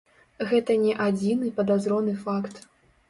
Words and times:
Гэта 0.53 0.77
не 0.85 0.95
адзіны 1.07 1.53
падазроны 1.59 2.17
факт. 2.27 2.55